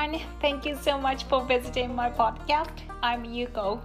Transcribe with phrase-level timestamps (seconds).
[0.00, 0.20] everyone.
[0.40, 2.70] Thank you so much for visiting my podcast.
[3.02, 3.78] I'm Yuko.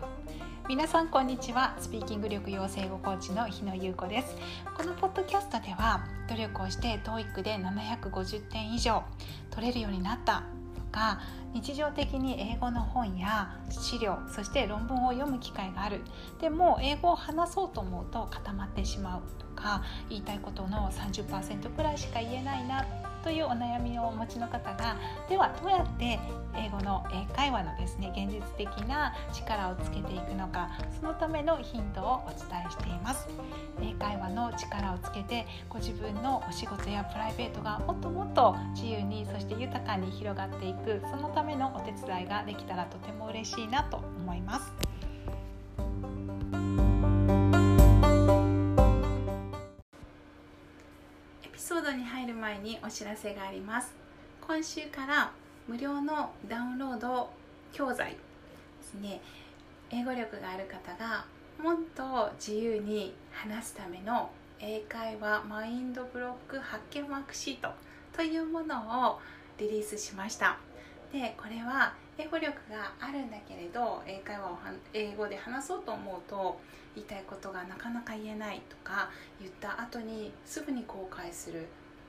[0.68, 1.76] 皆さんこんにちは。
[1.78, 4.36] スピーキング力養成語コーチの日野優子です。
[4.76, 9.04] このポッドキャストでは努力をして TOEIC で750点以上
[9.52, 10.44] 取れるようになった
[10.76, 11.20] とか
[11.54, 16.02] 日常的に英語の本や資料そして論文を読む機会がある
[16.42, 22.86] でも英語を話そうと思うと固まってしまうとか言いたいことの30%くらいしか言えないな
[23.26, 24.96] というお悩みをお持ちの方が
[25.28, 26.20] ではどうやって
[26.56, 30.70] 英語の英会話のですね現実的な力をつけていくのか
[31.02, 33.28] そのためのヒントをお伝えしています。
[33.82, 44.72] 英会話の力をつけてご自分のお仕事やプライベートがもっともっと自由にそして豊かに広がっていくそのためのお手伝いができたらとても嬉しいなと思います。
[52.46, 53.92] 前にお知らせがあります。
[54.40, 55.32] 今週から
[55.68, 57.28] 無料のダウンロード
[57.74, 58.18] 教材で
[58.84, 59.20] すね。
[59.90, 61.26] 英語力がある方が
[61.60, 64.30] もっと自由に話すための
[64.60, 67.70] 英会話マインドブロック発見ワークシート
[68.16, 69.20] というものを
[69.58, 70.60] リリースしました。
[71.12, 74.58] でこれは英語力があるんだけれど英会話を
[74.94, 76.60] 英語で話そうと思うと
[76.94, 79.10] 言いたいことがなかなか言えないとか
[79.40, 81.66] 言った後にすぐに後悔する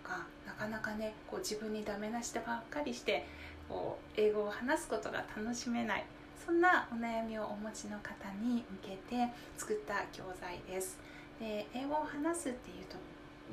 [0.07, 3.27] かなかなかねこう自分にダメ出してばっかりして
[3.69, 6.05] こう英語を話すことが楽しめない。
[6.47, 10.97] そんなお悩みをお持ちの方に向けて作った教材です。
[11.41, 12.97] で英語を話すっていうと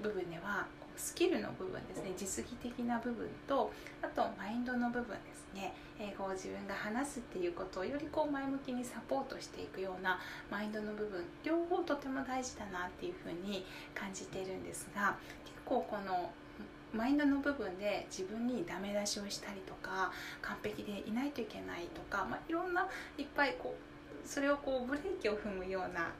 [0.04, 5.74] 部分ではスキルの部分ですね実技的な部分とあとマインドの部分ですね。
[6.00, 10.20] 英語を自分が話すっていうことをよりこう前向きにサポートしていくような
[10.52, 15.16] マインドの部分両方とても大事だなっていうふうに感じているんですが
[15.46, 16.32] 結構この
[16.94, 22.88] マインドの部分で自分にダメ出しをしたりとか完璧でいないといけないとか、まあ、いろんな
[23.18, 26.12] いっぱいこうそれをこうブレーキを踏むような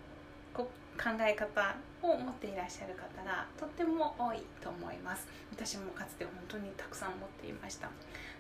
[0.54, 5.28] こ考え方を持っていらっしゃる方がとっても多いと思います。
[5.52, 7.90] 私もかつて本当にたくさん持っていました。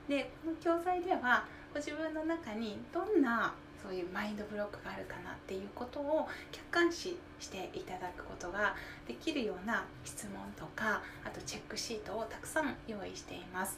[0.08, 3.54] でこの教材ではご自分の中にどんな
[3.84, 8.76] そういうマインドブロックがあるかなっていうことを客観視していただくことが
[9.08, 13.78] できるような質問とかあとチェックシートをたくさん用意しています。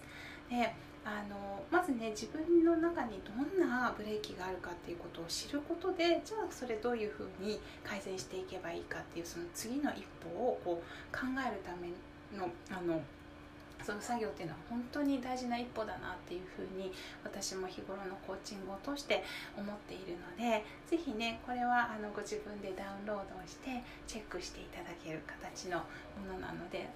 [0.50, 0.74] で
[1.06, 11.90] あのまずね自分の中にどんなブレーキがあるかっていうことを知ることでじゃあそれどういうふうに改善していけばいいかっていうその次の一歩をこう考えるため
[12.36, 13.00] のあの
[13.84, 16.92] その作業っていうのは本当に大事な一歩だなっていうふうに
[17.24, 19.24] 私も日頃のコーチングを通して
[19.56, 26.90] 思っているので是非ねこれはあのご自分でダウンロードをしてチェックしていただける形のものなので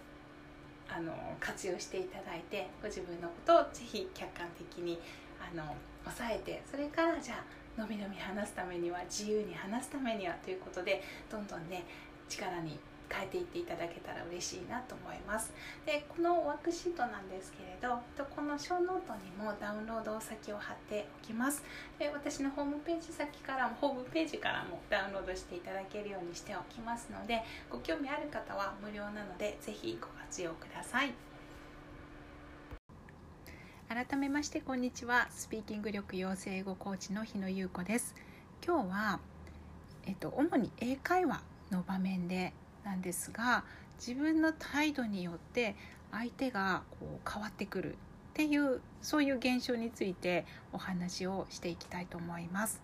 [0.89, 4.99] あの活用していただいてご自分のことをぜひ客観的に
[5.39, 5.63] あの
[6.03, 11.01] 抑えてそれからじゃあのびのび話すためには自由に話すためにはということで
[11.31, 11.83] どんどんね
[12.27, 12.77] 力に
[13.09, 15.51] 変えていっていただけたら嬉しいなと思います。
[15.85, 17.99] でこのワークシートなんですけれど
[18.35, 21.63] このショーノートにもダウンロード先を貼っておきます。
[21.97, 31.13] で私のホームページ先からもホームページからもダウンロードしていただけるようにしておきますのでご興味ある方は無料なのでぜひご活用ください。
[33.89, 35.27] 改めましてこんにちは。
[35.31, 38.13] スピーキング力養成英語コーチの日野優子です。
[38.63, 39.19] 今日は
[40.05, 41.41] えっと主に英会話
[41.71, 42.53] の場面で
[42.83, 43.63] なんですが
[43.99, 45.75] 自分の態度によって
[46.11, 47.95] 相手がこう変わってくるっ
[48.33, 52.81] ていうそういう現象についてお話をしていきたいと思います。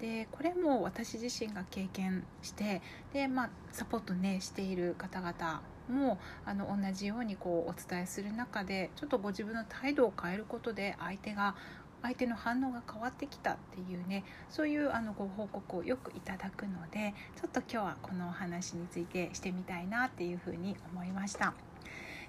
[0.00, 2.82] でこれも私自身が経験して
[3.12, 11.56] で、まあ、サポートねしている方々もあの同じようにこうお伝えする中でちょっとご自分の態度を変えることで相手が
[12.02, 21.54] 相手の反応が変わってきたっていうねそういうあのご報告をよくいただくのでちょっと今日はこのお話についてしてみたいなっていうふうに思いました。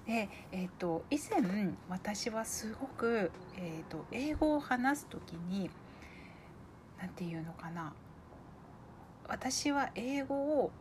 [0.05, 5.69] でえーと、以前私はすごく、えーと、英語を話す時に
[6.97, 7.93] 何て言うのかな
[9.27, 10.71] 私は英語を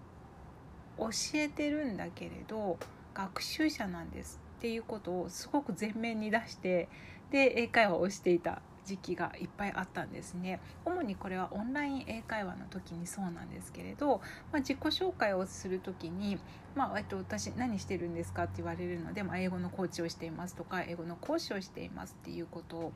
[0.98, 2.78] 教えてるんだけれど
[3.12, 6.88] 学習者なんですっていうことをすごく前面に出して
[7.30, 16.38] で英会話をしていた時期がいっぱいあったんですね主にこれはオンライン英会話の時にそうなんですけれど、まあ、自己紹介をする時に、
[16.74, 22.92] まあ、と、私何してるんですかって言われるので、まあ、英語のコーチをしていますとか英語の講師をしていますっていうことを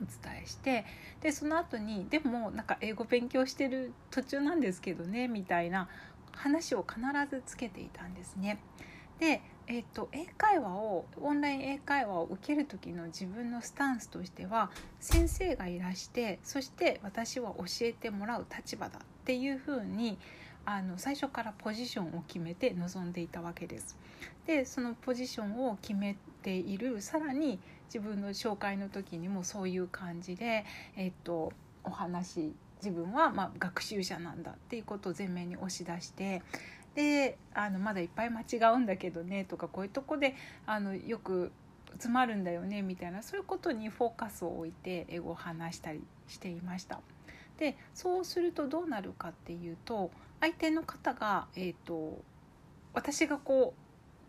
[0.00, 0.86] お伝えして
[1.20, 5.88] でその後にでもなんか英語勉強してる途中なんですけどねみたいな
[6.32, 8.60] 話を必ずつけていたんですね。
[9.18, 9.42] で、
[9.72, 14.68] えーと、英会話をオンライン英会話を受ける時の自分のスタンスとしては
[14.98, 20.18] 先生がいらしてそして私は教えてもらう立場だっていうふうに
[20.64, 23.96] あの最初からポジションを決めて臨んでいたわけです。
[24.44, 30.64] でそのポジションを決めているさらに自分の紹介の時にもそういう感じで、
[30.96, 31.52] えっと、
[31.84, 32.52] お話
[32.82, 36.42] 自分はま学習者なんだっていうことを前面に押し出して
[36.94, 40.34] であのまだいっぱい間違うんだけどねとかこういうとこで
[40.66, 41.52] あのよく
[41.92, 47.00] 詰まるんだよねみたいなそういうことにフォーカスを置いて英語を話したりしていました。
[47.58, 50.10] でそうするとどうなるかっていうと
[50.40, 52.18] 相手の方が、えーと、
[52.94, 53.74] 私がこ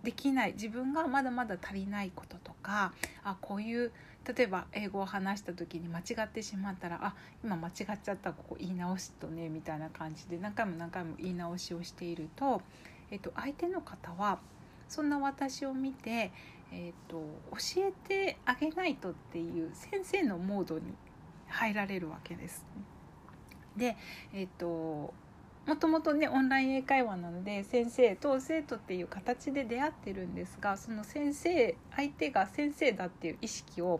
[0.03, 2.93] うできない自分がまだまだ足りないこととか
[3.23, 3.91] あこういう
[4.27, 7.73] 例えば英語を話した時に間違ってしまったらあ今間違っ
[8.03, 12.61] ちゃったここ言い直すとねみたいな感じで何回も何回も言い直しをしていると、
[13.09, 14.39] えっと、相手の方は
[14.87, 16.31] そんな私を見て、
[16.71, 17.15] えっと、
[17.51, 20.83] 教えてあげないとっていう先生のモードに
[21.47, 22.65] 入られるわけです。
[23.75, 23.95] で、
[24.33, 25.13] えっと
[25.67, 33.99] もともとねオンライン英会話なので先生と生徒っていう形で出会ってるんですがその先生相手が先生だっていう意識を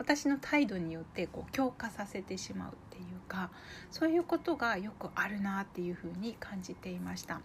[0.00, 3.50] 私の態度によってこう強化させてしまうっていうか
[3.90, 7.42] そういうことがよくあるなっていうふうに感じていました。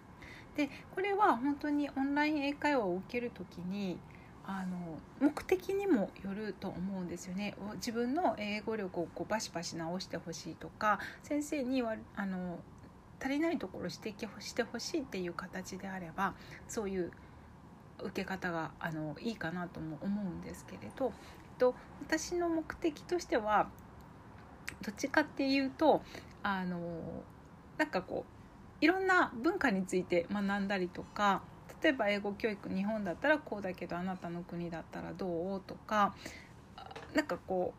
[0.56, 4.00] でこれは本当にオンライン英会話を受ける時に
[4.46, 12.60] あの目的にもよると思うんですよね自分の英語力をこうバシバシ直してほしいとか先生にはあの
[13.20, 16.36] 足りないところ指摘してほしいっていう形であれば
[16.70, 17.12] そういう
[18.00, 21.14] 受け方があのいいかなとも思うんですけれど、
[21.58, 23.70] と、私の目的としては
[24.82, 26.02] どっちかっていうと
[26.44, 26.80] あの
[27.78, 28.26] なんかこ
[28.82, 31.42] ういろんな文化について学んだりとか
[31.82, 36.16] 例えば英語教育日本だったらこうだけどあなたの国だったらどうとか
[37.14, 37.74] なんかこ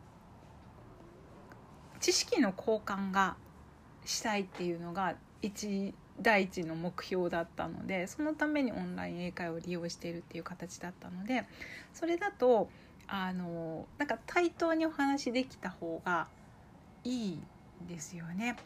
[1.95, 3.35] う知識の交換が
[4.05, 11.45] したいっていうのが一第一の目標だったのでそのためにオンライン英会を利用しているっていう形だったので
[11.93, 12.69] それだと
[13.07, 16.27] あのなんか対等にお話できた方が
[17.03, 17.39] いい
[17.87, 18.57] ですよね。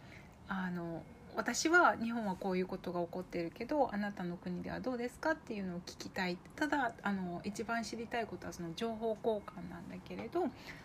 [0.48, 1.04] あの
[1.36, 10.44] 私は日本はこういうことが起こってるけどあなたの国ではどうですかっていうのを聞きたいただあの一番知りたいことはその情報交換なんだけれど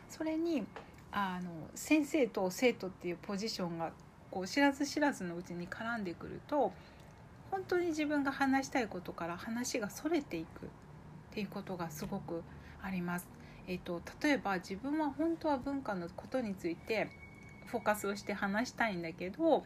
[0.09, 0.65] それに
[1.11, 3.91] あの先生と生徒っていうポジションが
[4.31, 6.73] こう知らず知らずのうちに絡んでくると
[7.51, 10.69] 本当に自分が話したいことから話がそれていくっ
[11.33, 12.43] ていうことがすごく
[12.83, 13.36] あります。
[13.69, 17.09] えーと、例えば自分は本当は文化のことについて
[17.67, 19.65] フォーカスをして話したいんだけど、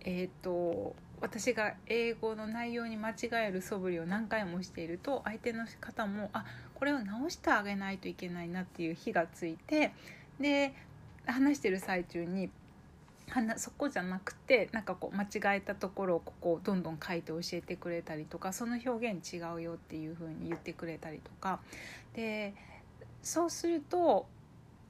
[0.00, 3.14] えーと、私が英語の内容に間違
[3.46, 6.44] える素振りを何回もしていると相手の方もあ
[6.74, 9.92] これを直してあげないといけないなっていう火がついて
[10.40, 10.74] で
[11.26, 12.50] 話してる最中に
[13.56, 21.60] そこじゃなくてなんかこう間違えたところをここをどんどん書いて教えてくれたりとかその表現違うよっていう風に言ってくれたりとか
[22.14, 22.54] で
[23.22, 24.26] そうすると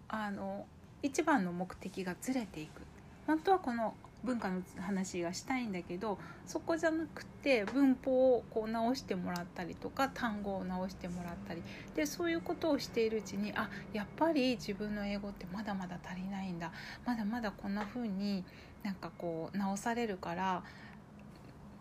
[0.09, 0.67] あの
[1.03, 2.83] 一番の目的がずれていく。
[3.27, 3.95] 本当はこの
[4.25, 11.63] 文化の話がしたいんだけどそこじゃなくて文法をこう直してもらったりとか単語を直してもらったり。
[11.95, 16.73] でそういうことをしているうちにあやっぱり自分の英語ってまだまだ足りないんだ。
[17.07, 18.45] まだまだこんな風に
[18.83, 20.63] なんかこう直されるから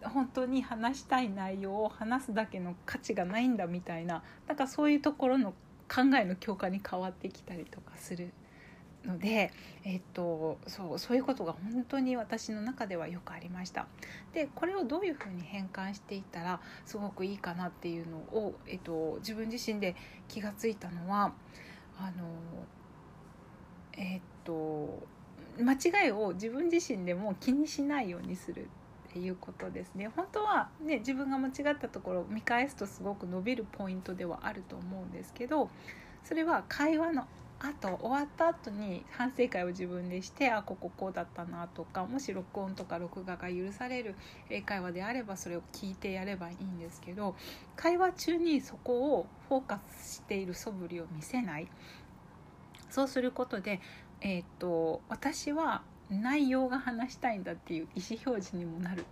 [0.03, 4.23] 本当に話したい内容を話すだけの価値がないんだみたいな。
[4.47, 5.53] なんかそういうところの
[5.93, 8.31] 考えの強化に変わってきたりとかする
[9.05, 9.51] ので、
[9.83, 13.87] えっと、そうそういうことが本当に私の中ではよくありました。
[14.33, 19.95] でこれをどういうふうに変換していったらすごくいいかなっていうのを、えっと、自分自身で
[20.27, 21.33] 気が付いたのは
[21.97, 22.27] あの
[23.93, 25.07] えっと
[25.59, 28.69] 間違いを自分自身でも気にしないようにする。
[29.09, 30.09] っていうことですね。
[30.15, 35.69] 本当はね自分が間違ったところを見返すとすごく伸びるポイントではあると思うんですけど
[36.23, 37.27] それは会話の
[37.61, 44.15] あと終わった後に反省会を自分でしてあこここうだったなとかもし録音とか録画が許される
[44.49, 47.35] 英会話であればそれを聞いてやればいいんですけど
[47.75, 51.67] 会話中にそこをフォーカスしている素振りを見せない。
[52.89, 53.81] そうすることで、
[54.21, 59.03] えーと、私は内容が話したいんだっていう意思表示にもなるっ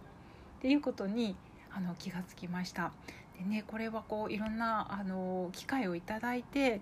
[0.62, 1.36] ていうことに
[1.72, 2.92] あの気がつきました。
[3.38, 6.82] でねこれはこういろんなあの機会をいただいて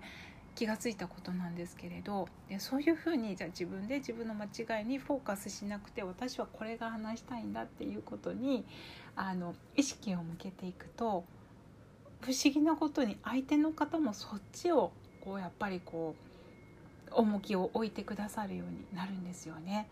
[0.54, 8.64] 気がついたことなんですけれどでそういうふうにじゃあ自分で自分の間違いにフォーカスしなくて私はこれが話したいんだっていうことに
[9.14, 11.24] あの意識を向けていくと
[12.22, 16.14] 不思議なことに相手の方もそっちをこうやっぱりこ
[17.10, 19.88] う重きを置いてくださるようになるんですよね。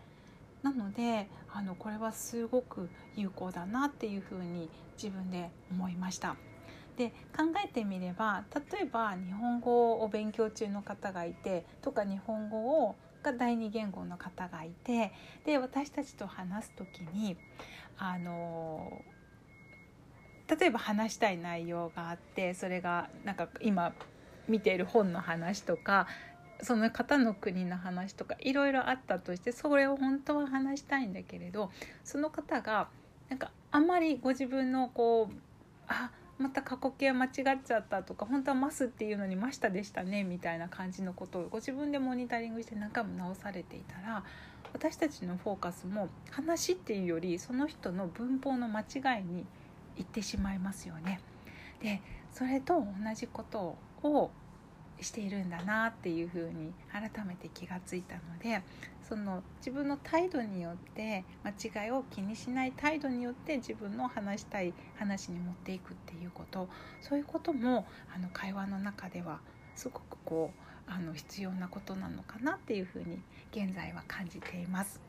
[0.65, 4.67] なのであのこれはすごく有効だなっていうふうに
[4.97, 6.35] 自分で思いました。
[6.97, 15.11] で考えてみれば例えば日本語を勉強中の方がいてとか日本語をが第二言語の方がいて
[15.45, 17.37] で私たちと話す時に
[17.97, 19.01] あの
[20.47, 23.93] 例えば話したい内容があってそれがなんか今
[24.47, 26.07] 見ている本の話とか
[26.61, 31.71] その方の国の話とかいろいろあったとしてそれを本当は話したいんだけれど
[32.03, 32.87] その方が
[33.29, 35.35] なんかあんまりご自分のこう
[35.87, 37.31] あまた過去形間違っ
[37.63, 44.23] ちゃったとか本当は「ます」っていうのに「ました」でしたねみたいな感じのことをご自分でモニタリングして何回も直されていたら
[44.73, 49.45] 私たちのフォーカスも話っていうよりその人の文法の間違いに
[49.95, 51.21] いってしまいますよね。
[51.81, 54.31] でそれと同じことを
[55.01, 58.61] しているんだなっていうふうに改めて気がついたので
[59.07, 66.67] その自分の態度によって間違いを気にしない態度によって自分の話したい話に持っていくっていうこと
[67.01, 67.85] そういうことも
[68.15, 69.39] あの会話の中では
[69.75, 73.19] すごくこうあの必要なことなのかなっていうふうに
[73.51, 75.01] 現在は感じています。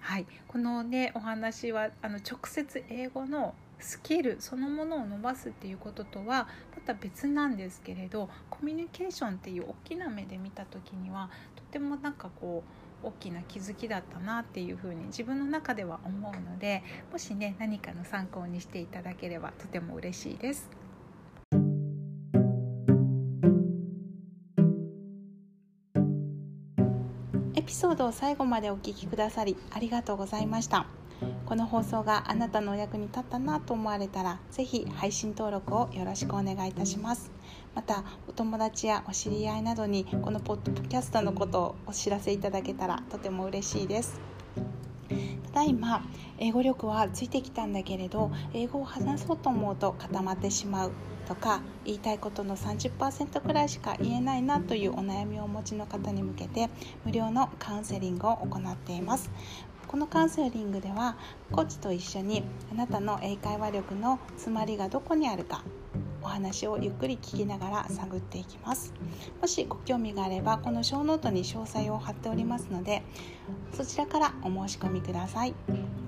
[0.00, 12.62] はい、このねお話はあの直接英語のスキルそのものを伸ばすっていうこととはまた別なんですけれどコミュニケーションっていう大きな目で見た時にはとてもなんかこ
[13.02, 20.68] う大きな気づきだったなっていうふうに自分の中では思うのでもしね何かの参考にしていただければとても嬉しいです。
[27.54, 30.99] エピソードを最後までお聞きくださりありがとうございました。
[31.46, 37.30] この放送があなたのお役に立ったなと思われたら是非配信登録をよろしくお願いいたします。
[37.74, 44.20] またお友達やお知り合いなどにこのポッドキャストのことをお知らせいただけたらとても嬉しいです。
[45.52, 46.04] ただいま
[46.38, 50.92] 英語力はついてきたんだけれど英語を話そうと思うと固まってしまう
[51.26, 56.70] とか言いたいことの30%くらいしか言えないなというお悩みをお持ちの方に向けて
[57.04, 59.30] 無料のカウンセリングを行っています。
[59.90, 61.16] このカウンセリングでは
[61.50, 65.64] コーチと一緒にあなたの英会話力の詰まりがどこにあるか
[66.22, 68.92] お話をゆっくり聞きながら探っていきます。
[69.40, 73.02] もしご興味があればこの小ノートに詳細を貼っておりますので
[73.72, 75.54] そちらからお申し込みください。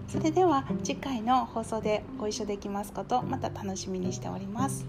[0.07, 4.87] それでは次回の放送でご一緒できますことまた楽しみにしております。